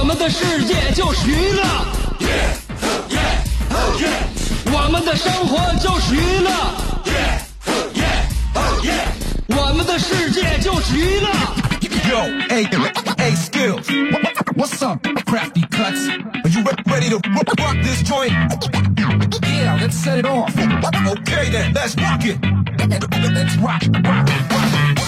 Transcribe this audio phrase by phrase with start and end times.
[0.00, 1.62] 我们的世界就是娱乐，
[4.72, 6.50] 我们的生活就是娱乐，
[9.48, 11.28] 我们的世界就是娱乐。
[12.08, 12.64] Yo, hey,
[13.18, 13.88] hey, skills.
[14.54, 16.08] What's up, crafty cuts?
[16.44, 18.32] Are you re- ready to rock, rock this joint?
[19.42, 20.54] Yeah, let's set it off.
[20.56, 22.38] Okay then, let's rock it.
[22.78, 24.99] Let's rock, rock, rock.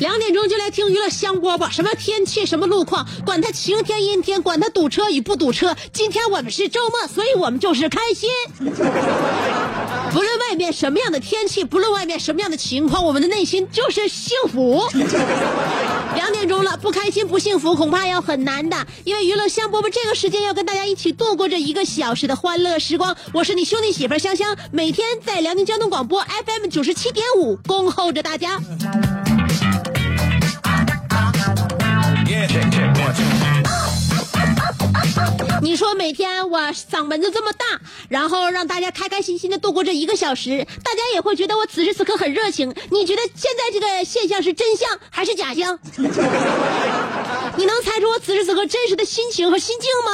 [0.00, 5.74] 两点钟就来听娱乐香饽饽，什么天气，什么路况，管它晴天阴天，管它堵车与不堵车。
[5.92, 8.30] 今天我们是周末，所以我们就是开心。
[10.12, 14.88] 不论外面什么样的天气，不论外面什么样的情况，我们的内心就是幸福。
[16.14, 18.76] 两点钟了，不开心不幸福，恐怕要很难的。
[19.04, 23.16] 因为娱乐香饽饽这个时间要跟大家一起度过这一个小时的欢乐时光。
[23.34, 28.60] 我是你兄弟媳妇香香，每天在辽宁交通广播 FM 九十七点五恭候着大家。
[35.60, 37.64] 你说每天我嗓门子这么大，
[38.08, 42.74] 然后让大家开开心心的度过这一个小时，大家也会觉得我此时此刻很热情。
[42.90, 45.78] 你觉得现在这个现象是真相还是假象？
[47.56, 50.12] 你能猜出我此时此刻真实的心情和心境吗？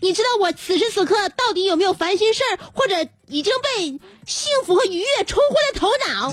[0.00, 2.94] 你知道我此时此刻到底有没有烦心事儿，或者
[3.28, 6.32] 已经被幸福和愉悦冲昏了头脑？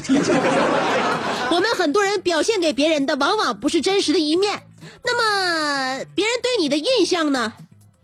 [1.56, 4.64] 我们很多人表现给别人的，往往不是真实的一面。
[5.04, 7.54] 那么别人对你的印象呢？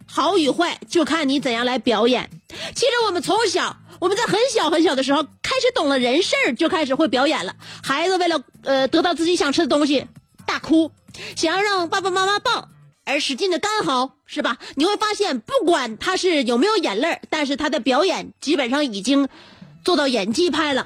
[0.08, 2.30] 好与坏，就看你怎样来表演。
[2.74, 7.54] 其实我们从小，我们在很小很小的时候开始懂了人事儿，就开始会表演了。
[7.84, 10.08] 孩子为了呃得到自己想吃的东西，
[10.46, 10.92] 大哭，
[11.36, 12.70] 想要让爸爸妈妈抱，
[13.04, 14.58] 而使劲的干嚎，是吧？
[14.76, 19.28] 你会发现，不管他是有没有眼泪，但是他的表演基本上已经
[19.84, 20.86] 做到演技派了。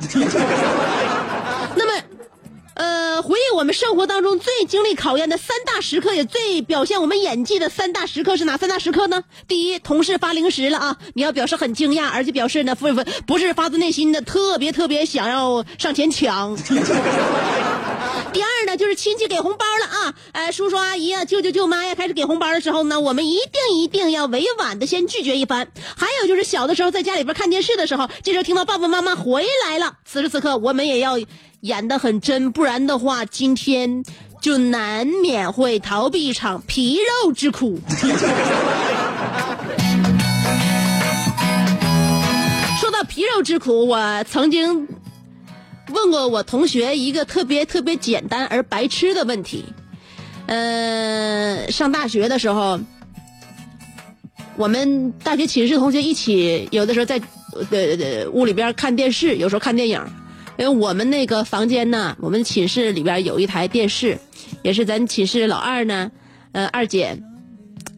[2.79, 9.25] 呃，回忆我们生活当中最经历考验的三大时刻，也最表现我们演技的三大时刻是哪三大时刻呢？
[9.49, 16.55] 第一，同事发零食了啊，你要表示很惊讶，而且表示呢不不不是发自内心的特别特别想要上前抢。
[18.31, 25.69] 第二呢，就是亲戚给红包了啊，呃，叔叔阿姨啊，舅舅舅妈呀，开始给红包的时候呢，我们一定一定要委婉的先拒绝一番。
[25.97, 31.19] 还有就是小的时候在家里边看电视的时候，这时候听到爸爸妈妈回来了，此时此刻我们也要
[31.61, 34.03] 演得很真，不然的话，今天
[34.41, 37.79] 就难免会逃避一场皮肉之苦。
[42.79, 44.87] 说到皮肉之苦，我曾经
[45.89, 49.65] 问过我同学一个特别特别简单而白痴的问题。
[50.45, 52.79] 呃，上大学的时候，
[54.55, 57.21] 我们大学寝室同学一起，有的时候在
[57.53, 60.01] 呃呃屋里边看电视，有时候看电影。
[60.59, 64.19] 因为我们那个房间呢，我们寝室里边有一台电视，
[64.61, 66.11] 也是咱寝室老二呢，
[66.51, 67.17] 呃二姐，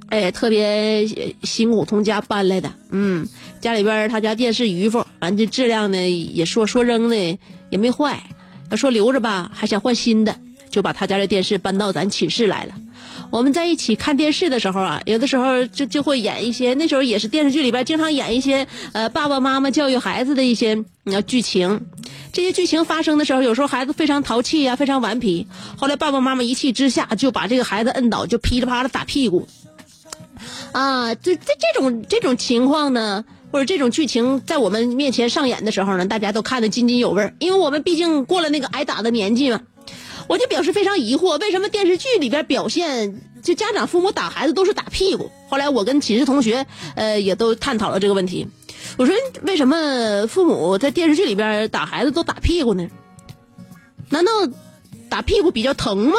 [0.10, 1.08] 哎特别
[1.42, 3.28] 辛苦从家搬来的，嗯，
[3.60, 7.16] 家里边他家电视余幅，完这质量呢也说说扔的
[7.72, 8.22] 也没坏，
[8.70, 10.36] 要说留着吧还想换新的，
[10.70, 12.76] 就把他家的电视搬到咱寝室来了。
[13.32, 21.88] 我们在一起看电视的时候啊，有的时候就就会演一些，那时候也是电视剧里边经常演一些呃爸爸妈妈教育孩子的一些呃剧情。
[22.34, 25.48] 这些剧情发生的时候，有时候孩子非常淘气呀、非常顽皮。
[25.78, 29.48] 后来爸爸妈妈一气之下就把这个孩子摁倒，就噼里啪啦打屁股。
[30.74, 39.62] 啊，这这这种这种情况呢，或者这种剧情在我们面前上演的时候呢，大家都看得津津有味儿，因为我们毕竟过了那个挨打的年纪嘛。
[40.32, 45.30] 我就表示非常疑惑，为什么电视剧里边表现就家长父母打孩子都是打屁股？
[45.50, 48.48] 后来我跟寝室同学呃也都探讨了这个问题。
[48.98, 52.88] 我说为什么父母在电视剧里边打孩子都打屁股呢？
[54.08, 54.32] 难道
[55.10, 56.16] 打屁股比较疼吗？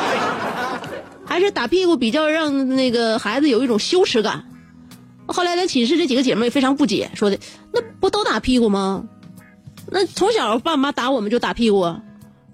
[1.24, 4.44] 还是打屁股比较让那个孩子有一种羞耻感？
[5.24, 7.38] 后来咱寝室这几个姐妹也非常不解，说的
[7.72, 9.04] 那不都打屁股吗？
[9.86, 11.96] 那从小爸妈打我们就打屁股。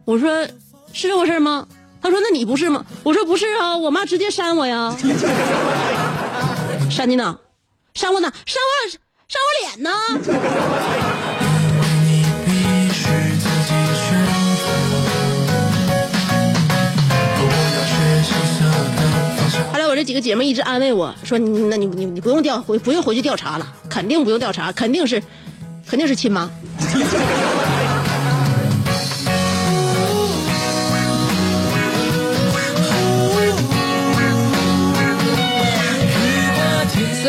[0.06, 0.30] 我说
[0.92, 1.66] 是这回事吗？
[2.00, 2.86] 他说那你不是吗？
[3.02, 4.96] 我说不是啊，我妈直接扇我呀。
[6.88, 7.36] 扇你哪？
[7.92, 8.32] 伤我哪？
[8.46, 8.88] 伤我
[9.26, 9.90] 伤我脸呢？
[19.72, 25.20] 后来我这几个姐妹一直安慰我说：“你那你你你不用调回不用回去调查了，肯定不用调查，肯定是
[25.84, 26.48] 肯定是亲妈。”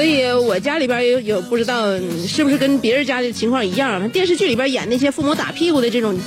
[0.08, 6.18] 以我家里边也有不知道是不是跟别人家的情况一样，电视剧里边演那些父母打屁股的这种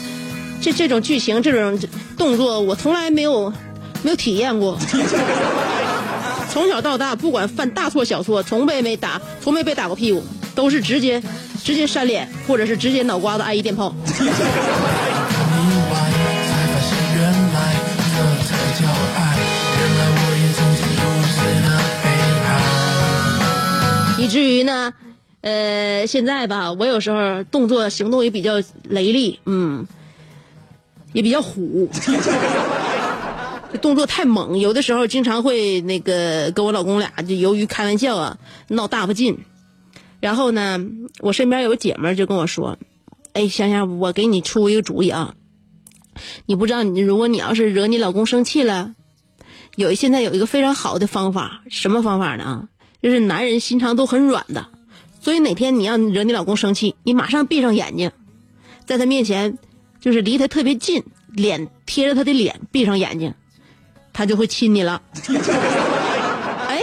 [0.60, 1.78] 这这种剧情这种
[2.16, 3.52] 动作，我从来没有
[4.02, 4.78] 没有体验过。
[6.52, 10.20] 从小到大，不管犯大错小错，从没没打，从没被打过屁股，
[10.54, 11.22] 都是直接
[11.62, 13.94] 直接扇脸，或者是直接脑瓜子挨一电炮。
[24.30, 24.94] 至于呢，
[25.40, 29.86] 呃，现在吧，我有时候动作行动也比较雷厉，嗯，
[31.12, 31.90] 也比较虎，
[33.82, 38.38] 动作太猛，有的时候经常会那个跟我老公俩就由于开玩笑啊
[38.68, 39.38] 闹大发劲，
[40.20, 40.78] 然后呢，
[41.18, 42.78] 我身边有个姐们就跟我说，
[43.32, 45.34] 哎，香香我给你出一个主意啊，
[46.46, 48.94] 你不知道你如果你要是惹你老公生气了。
[49.76, 52.44] 有现在有一个非常好的方法，什么方法呢？
[52.44, 52.68] 啊，
[53.02, 54.66] 就是男人心肠都很软的，
[55.20, 58.10] 所以哪天你要惹你老公生气，你马上闭上眼睛，
[58.84, 59.58] 在他面前，
[60.00, 61.02] 就是离他特别近，
[61.32, 63.34] 脸贴着他的脸，闭上眼睛，
[64.12, 65.02] 他就会亲你了。
[66.68, 66.80] 哎，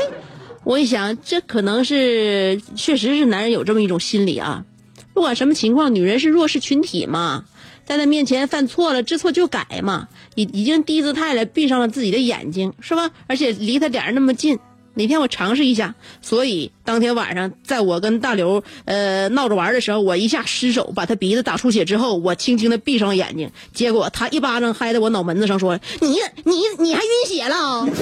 [0.63, 4.65] 我一想，这可能是确实是男人有这么一种心理啊。
[5.13, 7.45] 不管什么情况，女人是弱势群体嘛，
[7.85, 10.07] 在他面前犯错了，知错就改嘛。
[10.35, 13.09] 已已经低姿态了，闭上了自己的眼睛，是吧？
[13.25, 14.59] 而且离他脸儿那么近，
[14.97, 15.95] 哪天我尝试一下。
[16.21, 27.87] 所以当天晚上，在我跟大刘呃闹着玩的时候，我一下失手把他鼻子打出血之后，我轻轻的闭上眼睛，结果他一巴掌拍在我脑门子上，说：“你你你还晕血了？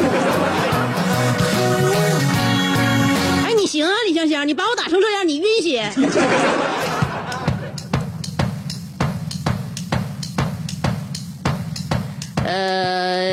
[3.45, 5.91] 哎，你行啊，李香香，你把我打成这样，你晕血。”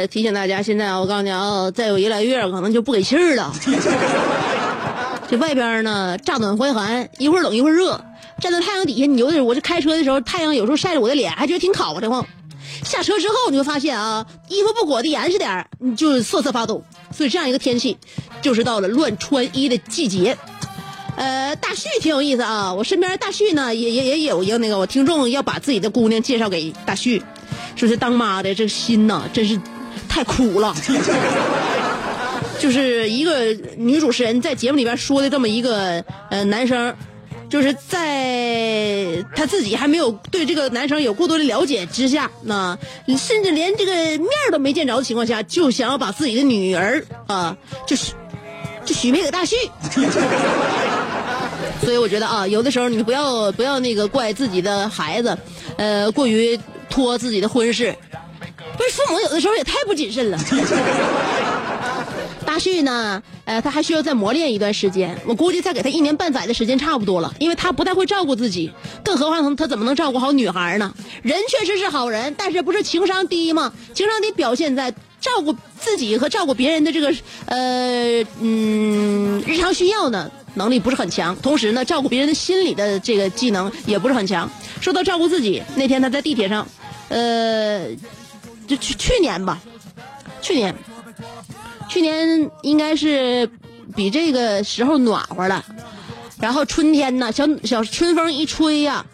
[0.02, 3.54] 呃，提醒大家，现在啊，我告诉你啊，再有一来月，可能就不给气儿了。
[5.31, 8.04] 这外边呢，乍暖还寒，一会儿冷一会儿热。
[8.40, 12.26] 站在太阳底下，你有点，我这开车的时候，太阳有时候晒着我的脸，还觉得挺烤的慌。
[12.82, 16.82] 下车之后，你会发现啊，衣服不裹得严实点儿，你就瑟瑟发抖。
[17.12, 17.96] 所以这样一个天气，
[18.40, 20.37] 就是到了乱穿衣的季节。
[21.14, 27.22] 呃，大旭挺有意思啊，我身边大旭呢，也也也有一个那个我听众要把自己的姑娘介绍给大旭。
[27.75, 29.58] 说是当妈的这心呐，真是
[30.08, 30.75] 太苦了。
[32.58, 36.94] 就是一个女主持人在节目里边说的这么一个呃男生，
[37.49, 42.78] 就是在他自己还没有对这个男生有过多的了解之下，那
[43.19, 48.12] 甚至连这个面都没见着的情况下，就想要把自己的女儿啊，就是
[48.84, 49.56] 就许配给大旭。
[51.82, 55.37] 所以我觉得啊，有的时候你不要不要那个怪自己的孩子，
[55.76, 56.56] 呃，过于。
[56.90, 57.96] 拖自己的婚事，
[58.76, 60.38] 不是父母有的时候也太不谨慎了。
[62.44, 68.70] 大旭呢，呃，他还需要再磨练一段时间，我估计再给他一年半载的时间差不多了，因为他不太会照顾自己，
[69.02, 70.93] 更何况他怎么能照顾好女孩呢？
[71.22, 73.72] 人确实是好人，但是不是情商低吗？
[73.94, 77.14] 情商低表现在照顾自己和照顾别人的这个
[77.46, 84.50] 呃嗯日常需要呢，能力不是很强，同时呢，照顾别人的心理的这个技能也不是很强。
[84.81, 86.67] 说到照顾自己，那天他在地铁上。
[87.08, 87.86] 呃，
[88.66, 89.60] 就去去年吧，
[90.40, 90.74] 去年，
[91.88, 93.50] 去年应该是
[93.94, 95.64] 比这个时候暖和了。
[96.40, 99.04] 然后春天呢，小小春风一吹呀，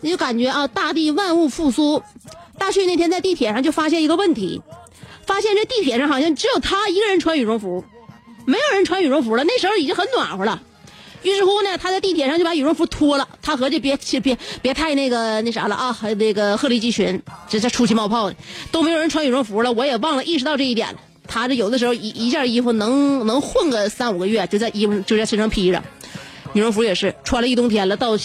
[0.00, 2.02] 你就感觉啊，大地万物复苏。
[2.58, 4.60] 大旭那天在地铁上就发现一个问题，
[5.26, 7.84] 发现这地铁上好像只有他一个人穿羽绒服，
[8.46, 9.44] 没有人穿羽绒服了。
[9.44, 10.62] 那时候已经很暖和了。
[11.22, 13.28] 于是乎呢，他在地铁上就把羽绒服脱了。
[13.42, 18.36] 他合计别别别太那个那啥了啊，还那个鹤立鸡群，这这出去冒泡的，
[18.70, 19.72] 都没有人穿羽绒服了。
[19.72, 20.98] 我也忘了意识到这一点了。
[21.26, 25.82] 他这有的时候一一件衣服能能混个三五个月，就在衣服就在身上披着。
[26.54, 28.16] 羽绒服也是穿了一冬天了，到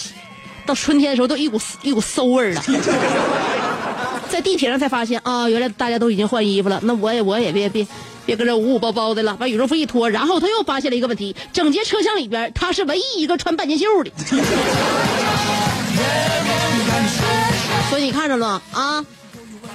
[0.64, 2.62] 到春天的时候都一股一股馊味儿了。
[4.34, 6.80] 在地铁上才发现啊，原来大家都已经换衣服了。
[6.82, 7.86] 那我也我也别别。
[8.26, 14.10] 别跟这捂捂包包的了，把羽绒服一脱，然后他又发现了一个问题：整节车厢里边，他是唯一一个穿半截袖的。
[17.90, 19.04] 所以你看着了啊，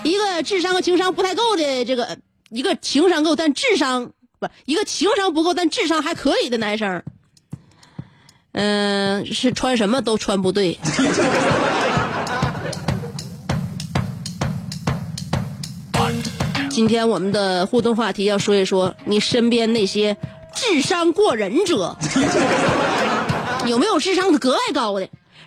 [0.03, 2.17] 一个智商和情商不太够的这个，
[2.49, 7.03] 一个情商够但智商不，一个情商不够但智商还可以的男生，
[8.53, 10.79] 嗯、是穿什么都穿不对。
[16.79, 20.15] 今天我们的互动话题要说一说你身边那些
[20.55, 21.97] 智商过人者，
[23.67, 25.01] 有没有智商格外高的，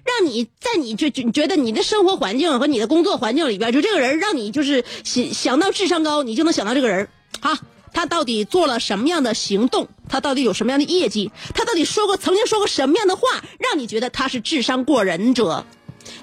[0.05, 7.09] 让你在你就就觉得你的生活环境和你的工作环境里边，就这个人让你就是想想到智商高，你就能想到这个人
[7.41, 7.59] 啊，
[7.95, 9.89] 他到底做了什么样的行动？
[10.11, 11.33] 他到底有什么样的业绩？
[11.55, 13.23] 他到底说过曾经说过什么样的话，
[13.59, 15.65] 让你觉得他是智商过人者？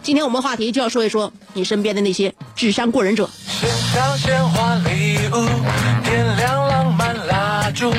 [0.01, 3.29] 今天我们话题就要说一说你身边的那些智商过人者。
[3.47, 5.45] 献上鲜花礼物，
[6.03, 7.91] 点亮浪漫蜡烛，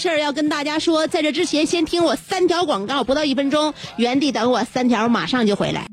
[0.00, 5.84] 事儿要跟大家说，在这之前先听我三条广告，不到一分钟，原地等我三条，马上就回来。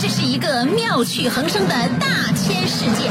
[0.00, 3.10] 这是一个妙趣横生的大千世界。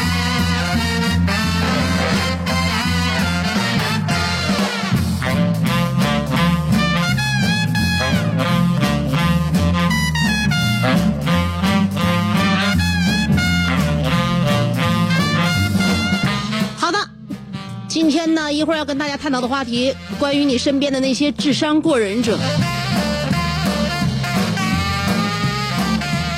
[17.91, 22.39] 今天呢，一会儿要跟大家探讨的话题，关于你身边的那些智商过人者。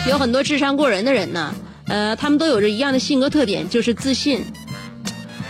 [0.09, 1.53] 有很多智商过人的人呢，
[1.85, 4.43] 呃，他们都有着一样的性格特点，就是自信。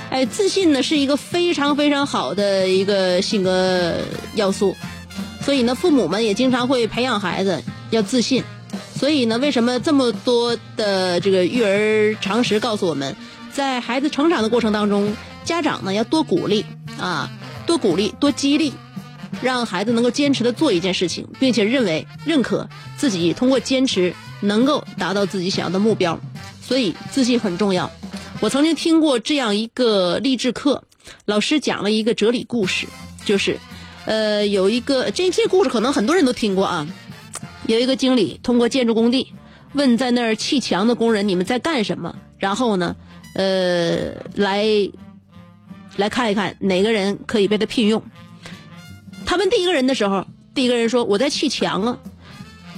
[0.10, 3.96] 哎，自信呢是一个非常非常好的一个性格
[4.36, 4.76] 要素，
[5.40, 8.44] 所以呢，父母们也经常会培养孩子要自信。
[8.94, 13.16] 所以呢，为什么这么多的这个育儿常识告诉我们，
[13.54, 16.66] 在孩子成长的过程当中，家长呢要多鼓励
[17.00, 17.30] 啊，
[17.66, 18.74] 多鼓励，多激励，
[19.42, 26.20] 让孩子能够坚持的做一件事情，并且认为认可自己通过坚持能够达到自己想要的目标。
[26.62, 27.92] 所以自信很重要。
[28.40, 30.84] 我曾经听过这样一个励志课，
[31.26, 32.88] 老师讲了一个哲理故事，
[33.26, 33.58] 就是，
[34.06, 36.88] 呃，有一个这这故事可能很多人都听过啊。
[37.68, 39.32] 有一个经理通过建筑工地
[39.74, 42.96] 问在那儿砌墙的工人：“你们在干什么？”然后呢，
[43.36, 44.66] 呃，来
[45.96, 48.04] 来看一看哪个人可以被他聘用。
[49.26, 52.00] 他问第一个人的时候，第一个人说：“我在砌墙啊。”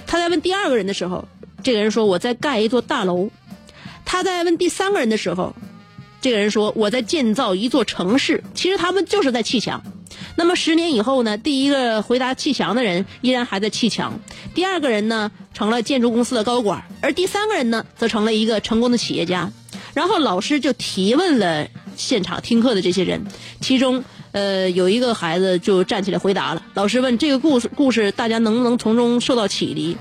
[0.07, 1.27] 他在问第二个人的时候，
[1.63, 3.29] 这个人说：“我在盖一座大楼。”
[4.05, 5.55] 他在问第三个人的时候，
[6.21, 9.83] 这个人说：“我在建造一座城市。”其实他们就是在砌墙。
[10.37, 11.37] 那么十年以后呢？
[11.37, 14.19] 第一个回答砌墙的人依然还在砌墙，
[14.53, 19.51] 第二个人呢成了建筑公司的高管，而第三个人呢则成了一个成功的企业家。
[19.93, 23.25] 然后老师就提问了现场听课的这些人，
[23.61, 26.61] 其中呃有一个孩子就站起来回答了。
[26.73, 29.97] 老师问这个故事故事大家能不能从中受到启迪？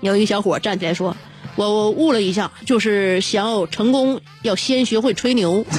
[0.00, 1.16] 有一个小伙站起来说
[1.56, 5.64] ：“我我悟了一下，就是想要成功要先学会吹牛。”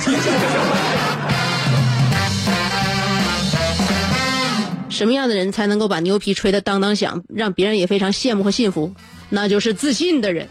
[4.90, 8.94] 什么样的人才能够把牛皮吹得当当响，让别人也非常羡慕和信服？
[9.30, 10.50] 那就是自信的人。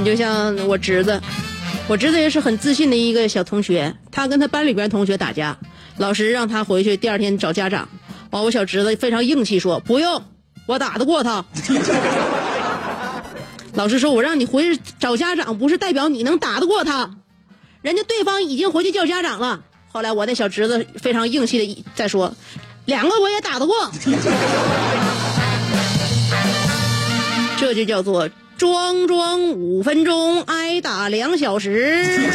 [0.00, 1.20] 你就像我侄子，
[1.86, 5.58] 我侄子也是很自信的一个小同学，他跟他班里边同学打架，
[5.98, 7.86] 老师让他回去第二天找家长。
[8.30, 10.24] 完，我小侄子非常硬气说：“不用，
[10.64, 11.44] 我打得过他。
[13.74, 17.10] ”老师说：“我让你回去找家长，不是代表你能打得过他，
[17.82, 19.60] 人家对方已经回去叫家长了。”
[19.92, 22.34] 后来我那小侄子非常硬气的再说
[22.86, 23.76] ：“两个我也打得过。”
[27.60, 32.06] 这就叫做装装五分钟，挨打两小时。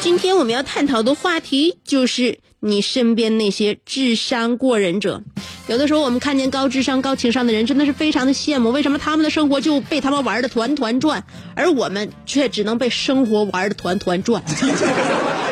[0.00, 5.24] 今天我们要探讨的话题就是你身边那些智商过人者。
[5.66, 8.70] 有的时候我们看见高智商、高情商的人，真的是非常的羡慕。
[8.70, 11.24] 为什么他们的生活就被他们玩的团团转，
[11.56, 14.40] 而我们却只能被生活玩的团团转？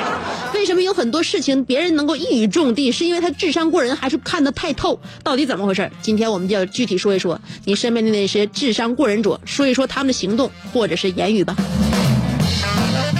[0.63, 4.97] 为什么有很多事情别人能够一语中的，是因为他智商过人，还是看得太透？
[5.25, 5.91] 到底怎么回事？
[6.01, 11.57] 今天我们就具体说一说你身边的那些智商过人者，说一说他们的行动或者是言语吧。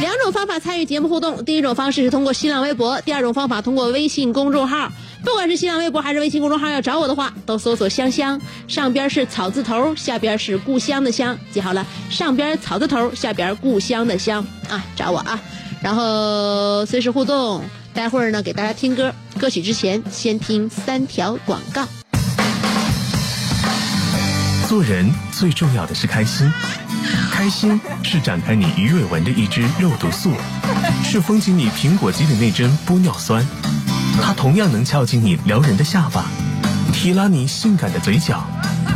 [0.01, 4.93] 两种方法参与节目互动，第一种方式是通过新浪微博，第二种方法通过微信公众号。
[5.25, 15.41] 不管是新浪微博还是微信公众号，要找我的话，都搜索“香香”，上边是草字头，下边是故乡的乡，记好了，上边草字头，下边故乡的乡啊，找我啊。
[15.83, 21.87] 然后随时互动，待会儿呢给大家听歌，歌曲之前先听三条广告。
[24.69, 26.51] 做人最重要的是开心，
[27.33, 30.33] 开心是展开你鱼尾纹的一支肉毒素，
[31.05, 33.45] 是封紧你苹果肌的那针玻尿酸，
[34.23, 36.25] 它同样能翘起你撩人的下巴，
[36.93, 38.47] 提拉你性感的嘴角，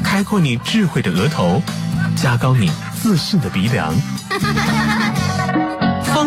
[0.04, 1.60] 开阔你智慧的额头，
[2.14, 2.70] 加高你
[3.02, 3.92] 自信的鼻梁。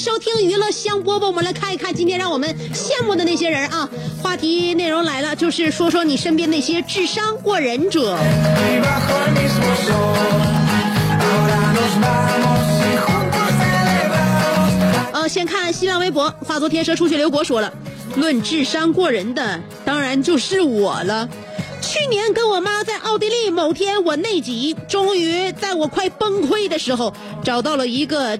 [0.00, 3.86] 收听娱乐香饽饽我们来看一看今天让我们羡慕的那些人啊！
[4.22, 8.16] 话题内容来了，就是说说你身边那些智商过人者。
[15.12, 17.70] 呃，先看新浪微博，化作天蛇出血刘国说了，
[18.16, 21.28] 论智商过人的，当然就是我了。
[21.82, 27.12] 去年跟我妈在奥地利某天，我内急，终于在我快崩溃的时候，
[27.44, 28.38] 找到了一个。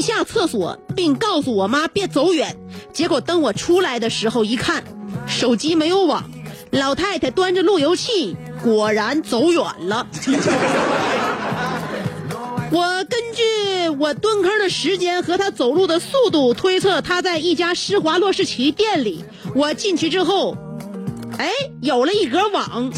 [0.00, 2.56] 下厕所，并告诉我妈别走远。
[2.92, 4.82] 结果等我出来的时候一看，
[5.26, 6.30] 手机没有网，
[6.70, 10.06] 老太太端着路由器，果然走远了。
[12.70, 19.24] 我根据我蹲坑的时间和她走路的速度推测，她在一家施华洛世奇店里。
[19.54, 20.54] 我进去之后，
[21.38, 22.92] 哎，有了一格网，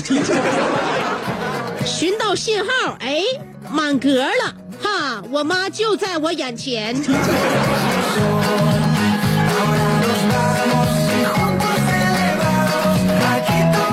[1.86, 3.22] 寻到信号，哎，
[3.70, 4.56] 满格了。
[4.82, 6.96] 哈，我妈就在我眼前。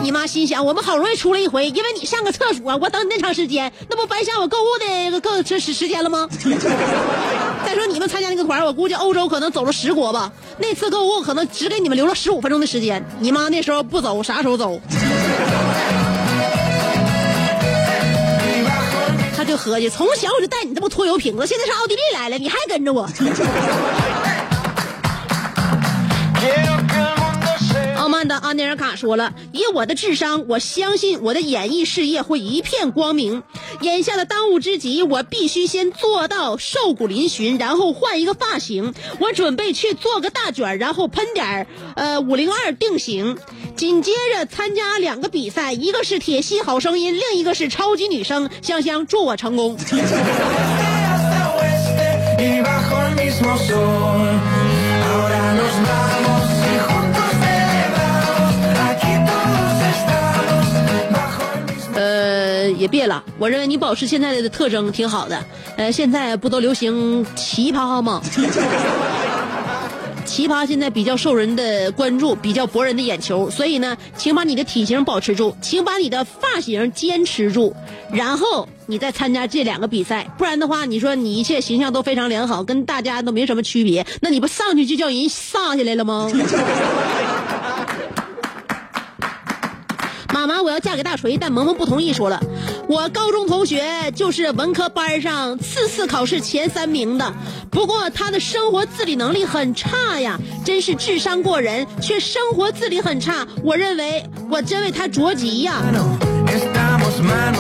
[0.02, 6.28] 你妈心想，我们好容易出来一回，因为你上个厕所，我等你那长时间，那不白瞎我购物的购时时间了吗？
[7.66, 13.06] 再说你们参加那个团，我估计欧洲可能走了十国吧，那次购物可能只给你们留了十五分钟的时间。
[13.20, 14.80] 你妈那时候不走，啥时候走？
[19.48, 23.10] 就合计，从小我就带你这么拖油瓶子，现在是奥地利来了，你还跟着我。
[27.98, 33.44] 傲慢的阿尼尔卡说了：“以我的智商，我相信我的演艺事业会一片光明。
[33.82, 38.94] 眼下的当务之急，我必须先做到瘦骨嶙峋，然后换一个发型。
[39.20, 43.38] 我准备去做个大卷，然后喷点呃五零二定型。
[43.78, 48.50] 紧接着参加两个比赛，一个是铁西好声音，另一个是超级女声。
[48.64, 49.78] 香香，祝我成功。”
[62.78, 65.44] 也别了，我认为你保持现在的特征挺好的。
[65.78, 68.22] 呃，现在不都流行奇葩吗？
[70.28, 77.74] 奇葩现在比较受人的关注，比较博人的眼球，所以呢，请把你的体型保持住，请把你的发型坚持住，
[78.12, 80.30] 然后你再参加这两个比赛。
[80.38, 86.30] 不然的话，你说你一切形象都非常良好，跟大家都没什么区别，那你不上去就叫人撒下来了吗？
[90.48, 92.42] 妈妈，我要嫁给大锤，但萌萌不同意，说了，
[92.88, 93.84] 我高中同学
[94.16, 97.34] 就是文科班上次次考试前三名的，
[97.70, 103.46] 不过他的生活自理能力很差呀，真是智商过人，却生活自理很差。
[103.62, 105.82] 我认为我真为他着急呀。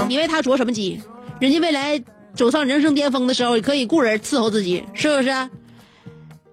[0.08, 1.02] 你为他着什么急？
[1.42, 2.02] 人家未来
[2.34, 5.30] 走上人生巅峰的时候，也可以雇人伺候自己，是不是？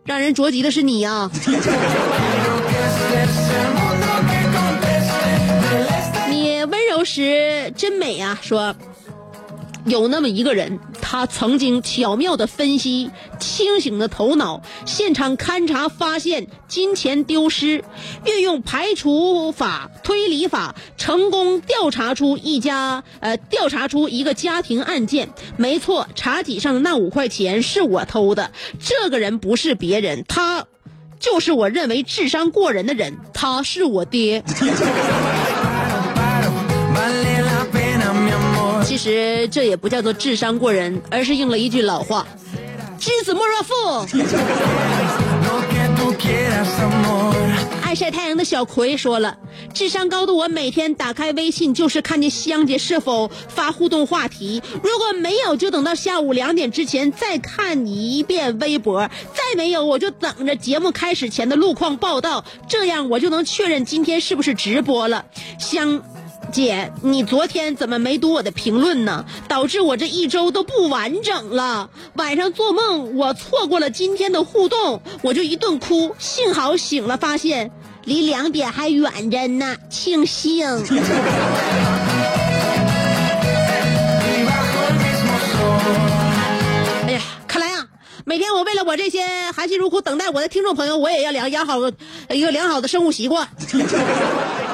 [0.05, 1.31] 让人着急的是你呀。
[7.05, 8.39] 时真美啊！
[8.43, 8.75] 说
[9.87, 17.85] 有那么一个人，他曾经巧妙的分析，清醒的头脑，现场勘查发现金钱丢失，
[18.25, 25.29] 运用排除法、推理法，成功调查出一家呃，调查出一个家庭案件。
[25.59, 28.53] 没错，茶几上的那五块钱是我偷的。
[28.81, 30.65] 这个人不是别人，他
[31.21, 34.43] 就是我认为智商过人的人，他是我爹。
[38.95, 42.25] 其实这也不叫做智商过人，而是应了一句老话
[43.01, 43.75] ：“知子莫若父。
[47.83, 49.37] ”爱晒太阳的小葵说了
[49.75, 65.25] ：“智商高的我每天打开微信就是看见香姐是否发互动话题，如果没有就等到下午两点之前再看一遍微博，再没有我就等着节目开始前的路况报道，这样我就能确认今天是不是直播了。”
[65.59, 66.01] 香。
[66.55, 69.25] 姐，你昨天怎么没读我的评论呢？
[69.49, 71.91] 导致我这一周都不完整了。
[72.15, 76.15] 晚上做梦，我错过了今天的互动，我就一顿哭。
[76.17, 77.73] 幸好醒了，发现
[78.05, 80.65] 离两点还远着呢，庆幸。
[87.07, 87.85] 哎呀，看来啊，
[88.25, 91.81] 每天我为了我这些含辛茹苦等待我的听众朋友，我也要良养好
[92.31, 93.49] 一个良好的生物习惯，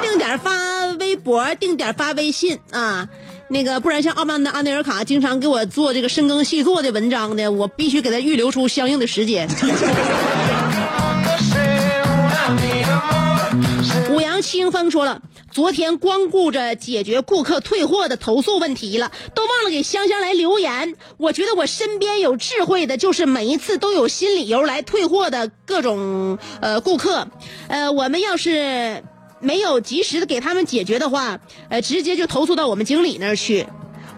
[0.03, 3.09] 定点发微博，定点发微信啊。
[3.49, 9.49] 那个，不然像奥曼的阿内尔卡经常给我做这个深耕细作的文章的，我必须给他预留出相应的时间。
[14.11, 20.95] 五羊清风说了，昨天光顾着解决顾客退货的投诉问题了，都忘了给香香来留言。
[21.17, 27.27] 我觉得我身边有智慧的，就是每一次都有新理由来退货的各种呃顾客。
[27.67, 29.03] 呃，我们要是。
[29.41, 33.67] 没有及时的给他们解决的话，呃，直接就投诉到我们经理那儿去，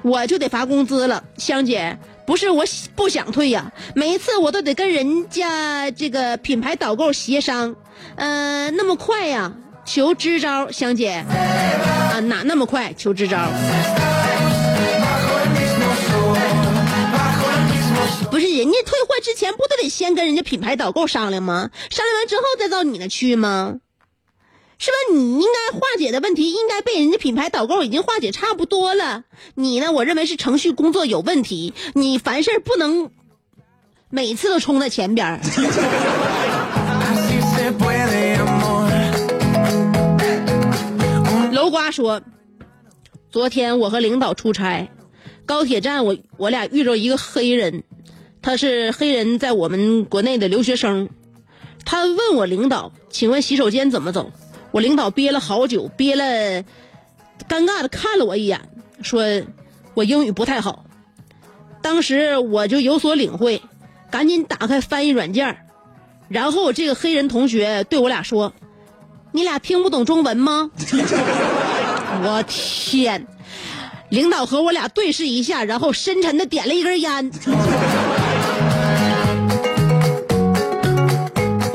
[0.03, 1.23] 我就得罚工资了。
[1.39, 7.75] 香姐，不是我不想退呀，每一次我都得跟人家这个品牌导购协商，
[8.17, 9.53] 嗯，那么快呀？
[9.85, 12.93] 求支招，香姐，啊，哪那么快？
[12.97, 13.39] 求支招。
[18.31, 21.71] 不是人家退货之前不都得先跟人家品牌导购商量吗？
[21.91, 23.75] 商量完之后再到你那去吗？
[24.83, 24.97] 是吧？
[25.15, 29.23] 你应该化解的问题，应该被人家品牌导购已经化解差不多了。
[29.55, 29.93] 你呢？
[29.93, 31.73] 我认为是程序工作有问题。
[31.95, 33.13] 你凡事不能
[34.11, 35.39] 每次都冲在前边儿
[41.55, 42.21] 楼瓜说，
[43.31, 44.91] 昨天我和领导出差，
[45.47, 47.85] 高铁站我我俩遇着一个黑人，
[48.43, 51.09] 他是黑人，在我们国内的留学生。
[51.85, 54.33] 他问我领导，请问洗手间怎么走？
[54.73, 56.63] 我领导憋了好久，憋了，
[57.49, 58.61] 尴尬的看了我一眼，
[59.03, 59.23] 说
[59.95, 60.85] ：“我英语不太好。”
[61.83, 63.63] 当时我就有所领会，
[64.11, 65.59] 赶紧打开翻译软件
[66.29, 68.55] 然后这个黑人同学对我俩说
[69.33, 70.71] ：“你俩听不懂中文吗？”
[72.25, 73.27] 我天！
[74.11, 77.31] 领导和我俩对视一下，然后深沉的点了一根烟。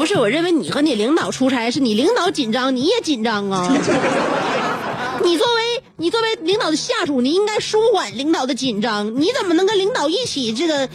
[0.07, 3.67] 是我认为你和你领导出差，是你领导紧张，你也紧张啊。
[5.23, 5.61] 你作为
[5.97, 9.19] 你作为领导的下属，你应该舒缓领导的紧张。
[9.19, 10.87] 你怎么能跟领导一起这个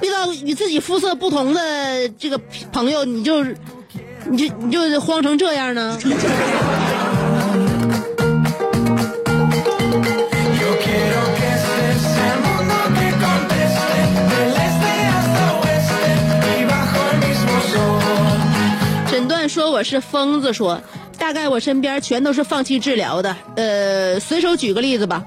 [0.00, 2.40] 遇到与自己肤色不同的这个
[2.72, 3.44] 朋友，你就
[4.30, 5.98] 你就你就慌成这样呢？
[19.48, 20.80] 说我是疯子，说
[21.18, 23.34] 大概我身边全都是放弃治疗的。
[23.56, 25.24] 呃，随手举个例子吧，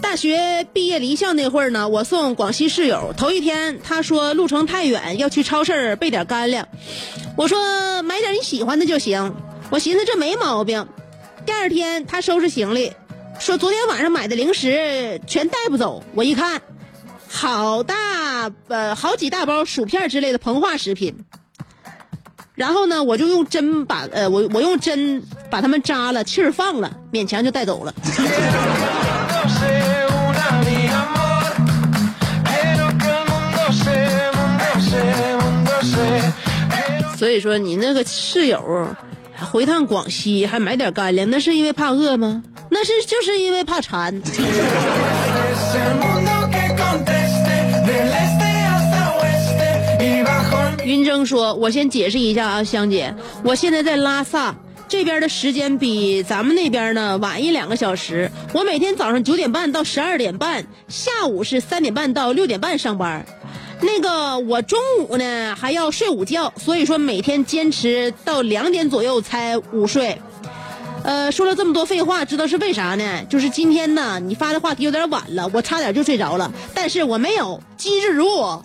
[0.00, 6.66] 大学毕业离校那会儿呢，我送广西室友，头一天他说路程太远，要去超市备点干粮，
[7.36, 9.34] 我说买点你喜欢的就行，
[9.70, 10.86] 我寻思这没毛病。
[11.44, 12.92] 第二天他收拾行李，
[13.38, 16.60] 说昨天晚上买的零食全带不走，我一看，
[17.28, 21.14] 好大呃好几大包薯片之类的膨化食品。
[22.58, 27.94] 然后呢，我就用针把呃，我我用针把他们扎了，气儿放了，勉强就带走了。
[37.16, 38.88] 所以说，你那个室友
[39.52, 42.42] 回趟广西还买点干粮，那是因为怕饿吗？
[42.70, 44.20] 那是就是因为怕馋。
[50.88, 54.54] 云峥说：“我先解释一下啊，香姐，我现在在拉萨
[54.88, 58.30] 这边的时间比咱们那边呢晚一两个小时。
[58.54, 63.26] 我每天早上九点半到十二点半，下午是三点半到六点半上班。
[63.82, 70.18] 那个我中午呢还要睡午觉，所以说每天坚持到两点左右才午睡。
[71.04, 73.22] 呃，说了这么多废话，知道是为啥呢？
[73.28, 78.62] 就是今天呢，你发的话题有点晚了，我差点就睡着了，但是我没有，机智如我。”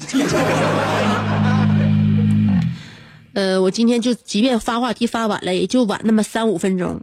[3.33, 7.01] 呃，我今天就即便发话题发晚了，也就晚那么三五分钟。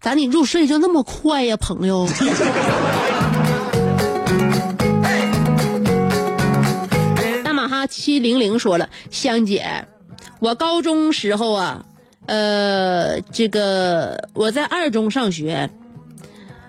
[0.00, 2.08] 咋你入睡就那么快呀，朋友？
[7.44, 9.86] 大马哈七零零说了，香姐，
[10.40, 11.84] 我高中时候啊，
[12.24, 15.68] 呃，这个我在二中上学，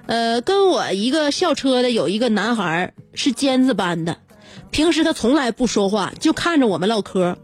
[0.07, 4.17] 呃，跟我一个校车的有一个男孩是尖子班的，
[4.71, 7.37] 平时他从来不说话，就看着我们唠嗑。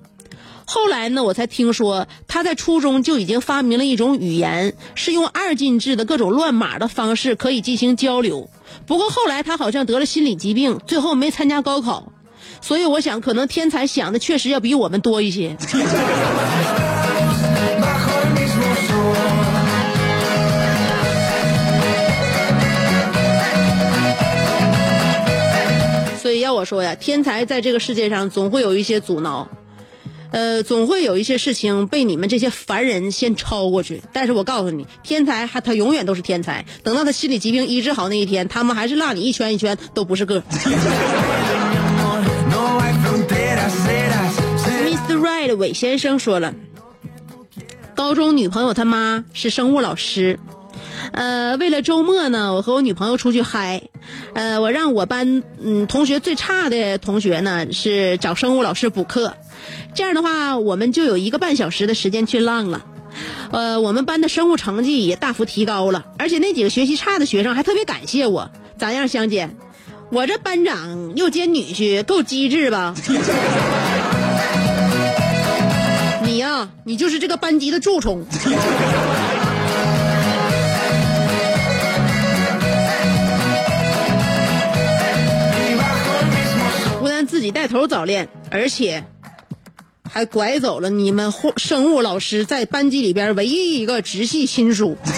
[0.65, 8.49] 后来呢我才听说他在初中就已经发明了一种语言是用二进制的各种乱码的方式可以进行交流。
[8.88, 12.12] 不过后来他好像得了心理疾病最后没参加高考。
[12.62, 15.56] 所以我想可能天才想的确实要比我们多一些。
[26.17, 29.47] 所以要我说呀天才在这个世界上总会有一些阻挠。
[30.36, 34.02] 呃，总会有一些事情被你们这些凡人先超过去。
[34.12, 40.43] 但是我告诉你，天才还他永远都是天才，等到他心理疾病医治好那一天，他们还是落你一圈一圈都不是个。
[42.50, 44.34] No hay fronteras, serás.
[44.84, 45.15] Mr.
[45.21, 46.54] Right 韦先生说了，
[47.95, 50.38] 高中女朋友他妈是生物老师，
[51.13, 53.84] 呃，为了周末呢，我和我女朋友出去嗨，
[54.34, 59.38] 呃，我让我班嗯同学最差的同学呢是找生物老师补课，
[59.94, 62.86] 这样的话我们就有一个半小时的时间去浪了。
[63.52, 68.52] 呃，我们班的生物成绩也大幅提高了，而且那几个学习差的学生还特别感谢我。
[68.78, 69.50] 咋样，香姐？
[70.12, 72.94] 我这班长又兼女婿，够机智吧？
[76.24, 78.26] 你呀、你就是这个班级的蛀虫。
[87.00, 89.06] 不但自己带头早恋，而且
[90.15, 94.95] 还拐走了你们生物老师在班级里边唯一一个直系亲属。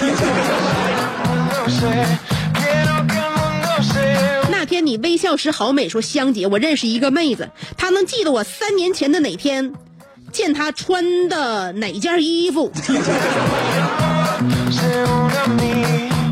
[4.50, 9.72] 那天你微笑时好美，说香姐，我认识一个妹子，她能记得我三年前的哪天
[10.32, 12.72] 见她穿的哪件衣服。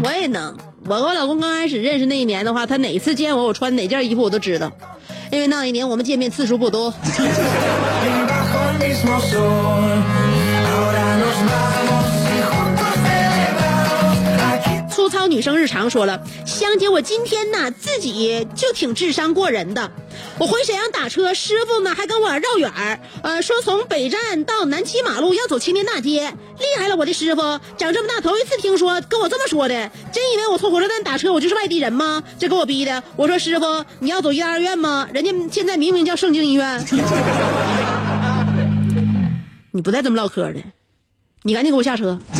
[0.03, 4.71] 我也能，我和我老公刚开始认识那一年的话，他哪次见我，我穿哪件衣服我都知道，
[5.31, 6.91] 因为那一年我们见面次数不多。
[14.89, 19.91] 粗糙女生日常说了，香姐，我今天呢自己就挺智商过人的。
[20.37, 27.41] 我回沈阳打车，师傅呢还跟我绕远儿，呃，说从北站到南七马路要走青年大街，厉害了我的师傅，
[27.77, 32.23] 长这么大头一次听说跟我这么说的，真以为我从火车站打车我就是外地人吗？
[32.39, 33.03] 这给我逼的。
[33.15, 35.07] 我说师傅，你要走医大院吗？
[35.13, 36.83] 人家现在明明叫圣经医院。
[39.75, 40.61] 你不带这么唠嗑的，
[41.41, 42.17] 你赶紧给我下车。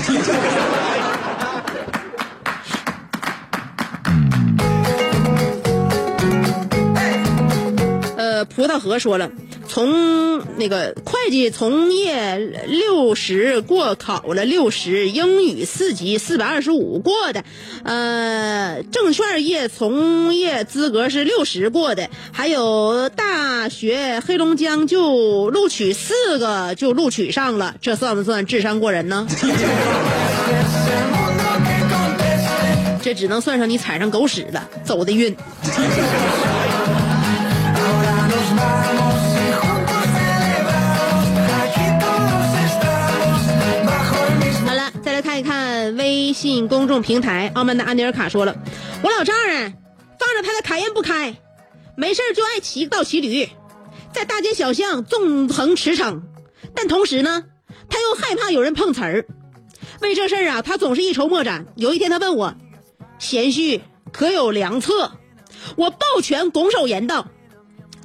[8.16, 9.30] 呃，葡萄河说了，
[9.76, 17.44] 从那个会计从业六十过考了六十，英语四级四百二十五过的，
[17.84, 29.28] 呃，证券业从业资格是六十过的，还有大学黑龙江就录取四个就录取上了，这算不算智商过人呢？
[33.04, 35.36] 这只能算上你踩上狗屎了，走的运。
[46.36, 48.58] 信公众平台，澳门的安尼尔卡说了，
[49.02, 49.72] 我老丈人
[50.20, 51.38] 放着他的凯宴不开，
[51.96, 53.48] 没事就爱骑倒骑驴，
[54.14, 56.20] 在大街小巷纵横驰骋，
[56.76, 57.46] 但同时呢，
[57.90, 59.26] 他又害怕有人碰瓷儿。
[60.02, 61.68] 为这事儿啊，他总是一筹莫展。
[61.78, 62.54] 有一天，他问我
[63.18, 63.80] ：“贤婿
[64.12, 65.14] 可有良策？”
[65.78, 67.28] 我抱拳拱手言道：“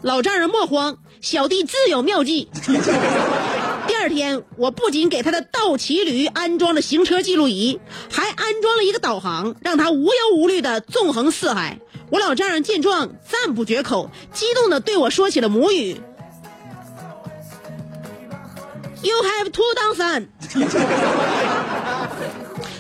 [0.03, 2.49] 老丈人莫慌，小弟自有妙计。”
[3.91, 11.81] 第二天，我不仅给他的倒骑驴安装了行车记录仪，还安装了一个导航，让他无忧无虑的纵横四海。
[12.09, 16.01] 我老丈人见状赞不绝口，激动的对我说起了母语
[19.03, 20.29] ：“You have two 当三。”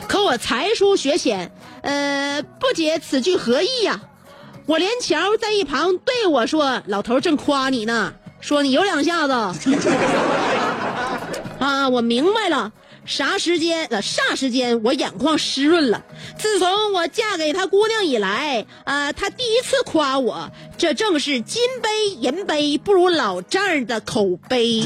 [0.06, 1.50] 可我才疏学浅，
[1.82, 4.00] 呃，不解此句何意呀、
[4.64, 9.34] 我连桥在一旁对我说：“老头正夸你呢，说你有两下子。”
[11.90, 12.72] 啊，我明白了，
[13.04, 16.04] 啥时间呃霎时间我眼眶湿润了。
[16.38, 21.88] 自从我嫁给他姑娘以来，啊，他第一次夸我，这正是金杯
[22.20, 24.82] 银杯不如老丈人的口碑。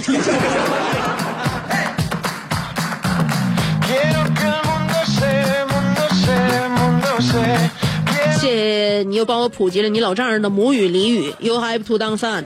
[8.41, 12.45] 谢谢你又帮我普及了你老丈人的母语俚语，You have to se,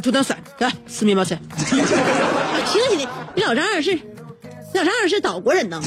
[0.00, 1.38] 土豆丝，来撕面包屑。
[1.56, 3.98] 亲戚的，你老张二是，
[4.74, 5.80] 老张二是岛国人呢。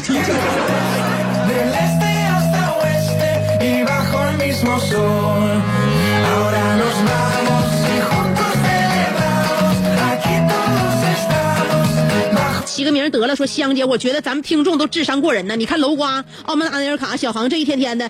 [12.66, 15.56] 起个名得了，说香姐，我觉得咱们听众都智商过人呢。
[15.56, 18.10] 你看楼瓜、澳门的安尼尔卡、小航，这一天天的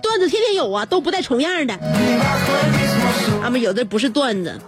[0.00, 1.76] 段子天天有啊，都不带重样的。
[3.42, 4.60] 俺们有的不是段子。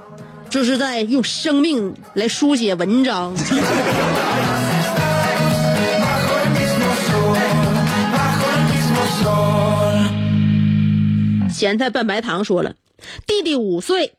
[0.51, 3.37] 就是在用生命来书写文章。
[11.53, 12.75] 咸菜拌白糖说了，
[13.27, 14.15] 弟弟五岁，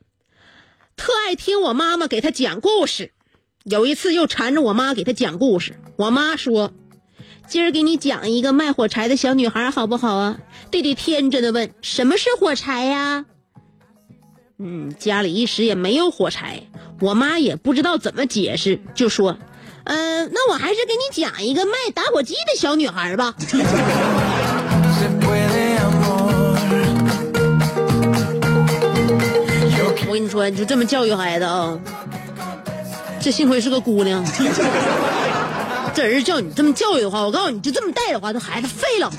[0.96, 3.12] 特爱听我妈妈给他讲故事。
[3.64, 6.74] 有一次又缠着我妈给他讲故事，我妈说
[7.48, 10.40] ：“今儿给你讲一个卖火柴的小女孩，好不好啊？”
[10.72, 13.26] 弟弟天真的问：“什么是火柴呀？”
[14.60, 16.64] 嗯，家里一时也没有火柴，
[17.00, 19.38] 我妈也不知道怎么解释，就说
[19.86, 23.36] ：“嗯、那我还是给你讲一个卖打火机的小女孩吧。”
[30.10, 31.78] 我跟你说，你就这么教育孩子啊，
[33.22, 34.26] 这幸亏是个姑娘。
[35.94, 39.12] 这人叫你这么教育的话，我告诉你，就这么带的话，这孩子废了。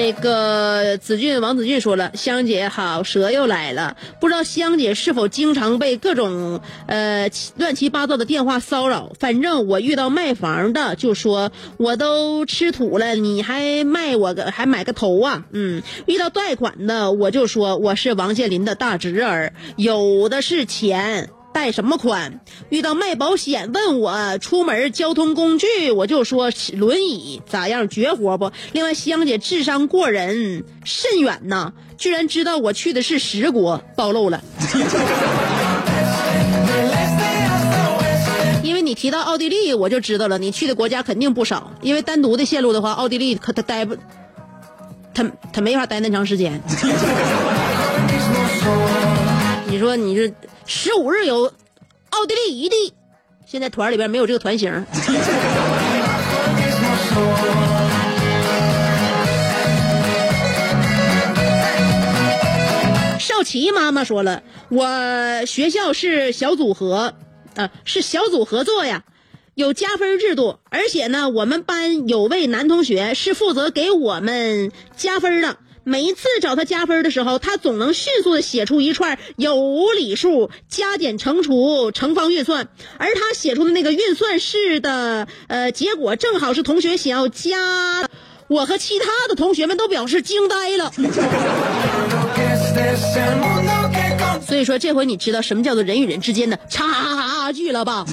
[0.00, 7.28] 那个子俊王子俊说了，香姐好，蛇又来了，不知道香姐是否经常被各种呃
[7.58, 9.12] 乱七八糟的电话骚扰。
[9.18, 15.44] 反正我遇到卖房的就说我都吃土了，你还卖我个还买个头啊？
[15.52, 21.28] 嗯，遇到贷款的我就说我是王健林的大侄儿，有的是钱。
[21.60, 22.40] 贷什么款？
[22.70, 27.86] 遇到卖保险问我出门交通工具，我就说轮椅，咋样？
[27.86, 28.50] 绝活不？
[28.72, 34.42] 另外，香姐智商过人，甚远呐，居然知道我去的是十国，暴露了。
[38.62, 41.72] 因为你提到奥地利，我就知道了，你去的国家肯定不少。
[41.82, 43.94] 因为单独的线路的话，奥地利可他待不，
[45.12, 46.58] 他他没法待那长时间。
[49.80, 50.32] 说你这
[50.66, 51.50] 十五日游
[52.10, 52.92] 奥地利一地，
[53.46, 54.70] 现在团里边没有这个团型。
[63.18, 67.14] 少奇妈妈说了，我学校是小组合，
[67.56, 69.04] 啊，是小组合作呀，
[69.54, 75.56] 有加分制度，而且呢，我们班有位男同学是负责给我们加分的。
[75.90, 87.58] 每一次找他加分的时候，他总能迅速的写出一串有无理数、加减乘除、乘方运算，而他写出的那个运算式的呃结果，正好是同学想要加。
[88.46, 90.92] 我和其他的同学们都表示惊呆了。
[94.46, 98.06] 所以说，这回你知道什么叫做人与人之间的差距了吧？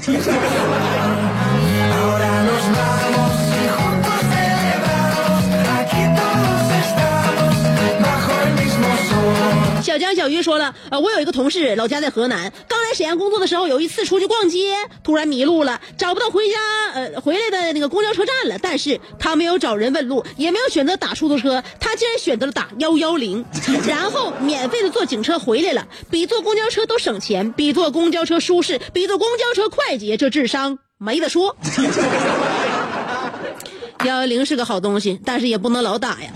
[9.98, 16.56] 小江小鱼说了，呃，我有一个同事，老家在河南，刚来沈阳工作的时候，有一次出去逛街，突然迷路了，找不到回家，
[16.94, 18.60] 呃，回来的那个公交车站了。
[18.62, 23.44] 但是他没有找人问路，也没有选择打出租车，他竟然选择了打幺幺零，
[23.90, 31.58] 然后免费的坐警车回来了，比坐公交车都省钱，比坐公交车舒适，比坐公交车快捷，这智商没得说。
[34.06, 36.32] 幺幺零是个好东西，但是也不能老打呀。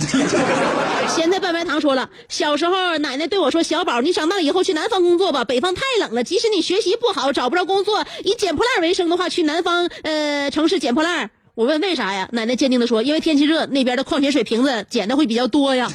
[1.08, 6.24] 咸菜拌白糖说了，小时候奶奶对我说：“小宝，你长大以后去南方工作吧，北方太冷了。
[6.24, 12.30] 即使你学习不好，找不着工作，以捡破烂为生的话，去南方呃城市捡破烂。”我问为啥呀？
[12.32, 15.92] 奶奶坚定的说：“因为天气热，那边的矿泉水瓶子捡的会比较多呀。”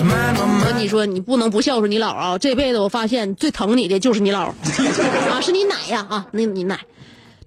[0.00, 2.36] 我跟你说，你不能不孝顺你姥啊！
[2.38, 4.48] 这辈子我发现最疼你的就是你姥
[5.30, 6.80] 啊，是你奶呀啊，那你奶，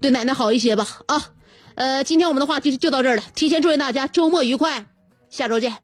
[0.00, 1.22] 对奶奶好一些吧啊。
[1.82, 4.86] 呃，今天我们的话题就到这儿了，提前祝愿大家周末愉快，
[5.28, 5.76] 下周见。